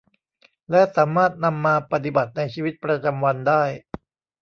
[0.69, 3.63] และสามารถนำมาปฏิบัติในชีวิตประจำวันได้